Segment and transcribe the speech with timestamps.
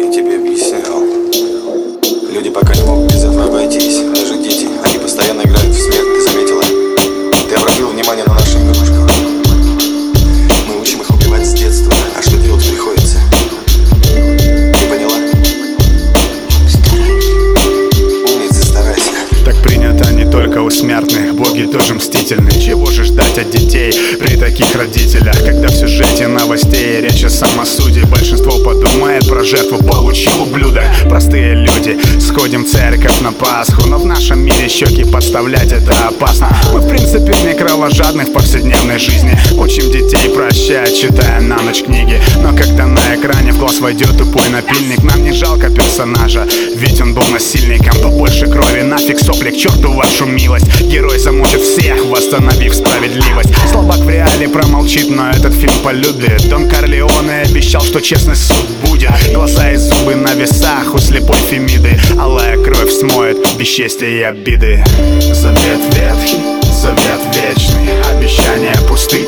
[0.00, 1.02] Я тебе объяснял.
[2.32, 3.98] Люди пока не могут без этого обойтись.
[3.98, 6.62] Даже дети, они постоянно играют в смерть, ты заметила?
[7.46, 9.10] Ты обратил внимание на наших игрушках?
[10.66, 13.18] Мы учим их убивать с детства, а что делать приходится?
[14.00, 15.18] Ты поняла?
[18.32, 19.10] Умница, старайся.
[19.44, 24.36] Так принято не только у смертных, боги тоже мстительны Чего же ждать от детей при
[24.36, 28.52] таких родителях Когда в сюжете новостей речь о самосуде Большинство
[29.20, 30.84] подумает про жертву, получил ублюдок.
[31.08, 33.88] Простые люди, сходим в церковь на Пасху.
[33.88, 36.48] Но в нашем мире щеки подставлять это опасно.
[36.72, 38.26] Мы в принципе не кровожадны
[40.92, 42.20] читая на ночь книги.
[42.42, 47.14] Но когда на экране в глаз войдет тупой напильник Нам не жалко персонажа, ведь он
[47.14, 48.00] был насильником.
[48.02, 50.80] Побольше крови, нафиг сопли, к черту вашу милость.
[50.80, 53.50] Герой замучит всех, восстановив справедливость.
[53.70, 56.48] Слабак в реале промолчит, но этот фильм полюбит.
[56.48, 59.10] Дон Корлеоне обещал, что честный суд будет.
[59.32, 61.98] Глаза и зубы на весах у слепой Фемиды.
[62.18, 64.84] Алая кровь смоет бесчестия и обиды.
[65.20, 66.40] Завет ветхий,
[66.72, 67.88] завет вечный.
[68.10, 69.26] Обещания пусты,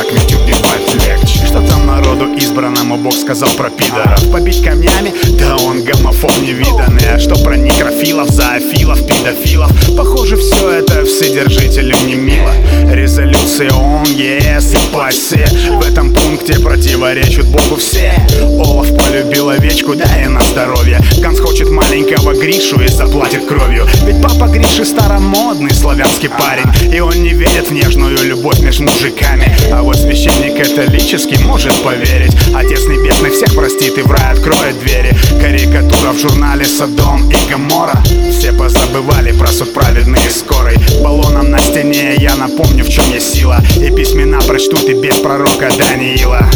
[0.00, 5.12] так ведь убивать легче Что там народу избранному Бог сказал про пидоров Побить камнями?
[5.38, 9.70] Да он гомофоб невиданный А что про некрофилов, зоофилов, педофилов?
[9.96, 12.52] Похоже, все это вседержителю не мило
[12.90, 18.12] Резолюции ООН, ЕС и ПАСЕ В этом пункте противоречат Богу все.
[18.40, 21.00] Олаф полюбил овечку, да и на здоровье.
[21.18, 23.86] Ганс хочет маленького Гришу и заплатит кровью.
[24.04, 26.94] Ведь папа Гриши старомодный славянский парень.
[26.94, 29.54] И он не верит в нежную любовь между мужиками.
[29.72, 32.36] А вот священник католический может поверить.
[32.54, 35.16] Отец Небесный всех простит и в рай откроет двери.
[35.40, 41.58] Карикатура в журнале Содом и Гамора Все позабывали про суд праведный и скорый Баллоном на
[41.58, 43.62] стене я напомню в чем есть сила.
[43.76, 46.48] И письмена прочтут и без пророка Даниила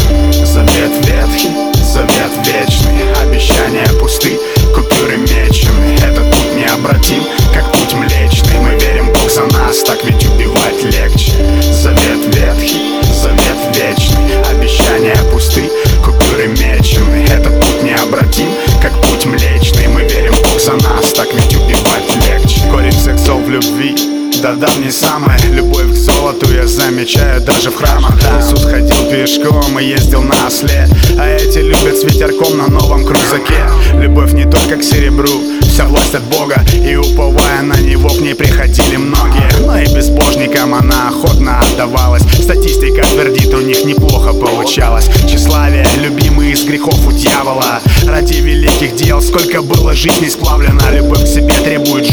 [24.35, 25.39] любви да-да, не самое.
[25.51, 28.15] Любовь к золоту я замечаю даже в храмах.
[28.37, 30.87] Иисус ходил пешком и ездил на осле.
[31.17, 33.65] А эти любят с ветерком на новом крузаке.
[33.93, 35.29] Любовь не только к серебру,
[35.61, 36.61] вся власть от Бога.
[36.73, 39.65] И уповая на Него к ней приходили многие.
[39.65, 42.23] Но и безбожникам она охотно отдавалась.
[42.41, 45.09] Статистика твердит, у них неплохо получалось.
[45.27, 47.79] Тщеславие, любимый из грехов у дьявола.
[48.05, 50.81] Ради великих дел сколько было жизней сплавлено.
[50.91, 52.04] Любовь к себе требует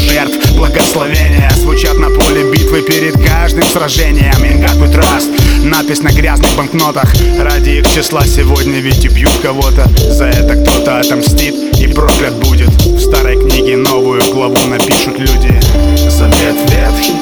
[0.63, 1.49] благословения.
[1.57, 4.33] Звучат на поле битвы перед каждым сражением.
[4.61, 5.29] God we trust
[5.63, 7.13] Надпись на грязных банкнотах.
[7.39, 9.89] Ради их числа сегодня ведь убьют кого-то.
[10.09, 12.69] За это кто-то отомстит и проклят будет.
[12.85, 15.59] В старой книге новую главу напишут люди.
[16.09, 17.13] Завет ветхий,